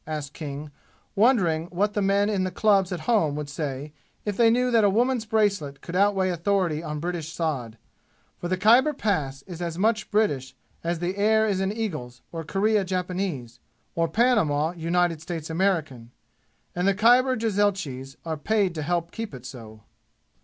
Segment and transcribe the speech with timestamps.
[0.07, 0.71] asked King,
[1.15, 3.93] wondering what the men in the clubs at home would say
[4.25, 7.77] if they knew that a woman's bracelet could outweigh authority on British sod;
[8.39, 12.43] for the Khyber Pass is as much British as the air is an eagle's or
[12.43, 13.59] Korea Japanese,
[13.93, 16.09] or Panama United States American,
[16.73, 19.83] and the Khyber jezailchis are paid to help keep it so.